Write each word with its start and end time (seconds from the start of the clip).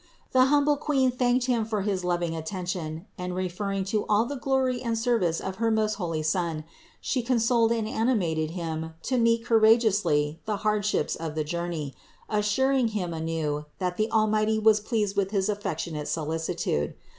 The 0.31 0.45
humble 0.45 0.77
Queen 0.77 1.11
thanked 1.11 1.45
him 1.45 1.63
for 1.63 1.83
his 1.83 2.03
loving 2.03 2.35
attention, 2.35 3.05
and 3.19 3.35
referring 3.35 3.83
it 3.83 3.87
to 3.89 4.03
all 4.09 4.25
the 4.25 4.35
glory 4.35 4.81
and 4.81 4.97
service 4.97 5.39
of 5.39 5.57
her 5.57 5.69
most 5.69 5.93
holy 6.01 6.23
Son, 6.23 6.63
She 6.99 7.21
consoled 7.21 7.71
and 7.71 7.87
animated 7.87 8.49
him 8.57 8.95
to 9.03 9.19
meet 9.19 9.45
cour 9.45 9.61
ageously 9.63 10.39
the 10.45 10.57
hardships 10.65 11.15
of 11.15 11.35
the 11.35 11.43
journey, 11.43 11.93
assuring 12.29 12.87
him 12.97 13.13
anew 13.13 13.65
that 13.77 13.97
the 13.97 14.09
Almighty 14.09 14.57
was 14.57 14.79
pleased 14.79 15.15
with 15.15 15.29
his 15.29 15.49
affectionate 15.49 16.07
solici 16.07 16.57
tude. 16.57 16.95